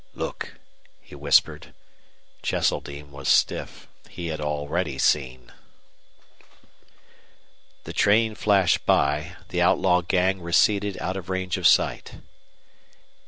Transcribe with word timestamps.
"Look!" 0.15 0.57
he 0.99 1.13
whispered. 1.13 1.75
Cheseldine 2.41 3.11
was 3.11 3.29
stiff. 3.29 3.87
He 4.09 4.29
had 4.29 4.41
already 4.41 4.97
seen. 4.97 5.51
The 7.83 7.93
train 7.93 8.33
flashed 8.33 8.83
by; 8.87 9.35
the 9.49 9.61
outlaw 9.61 10.01
gang 10.01 10.41
receded 10.41 10.97
out 10.97 11.17
of 11.17 11.29
range 11.29 11.55
of 11.57 11.67
sight. 11.67 12.15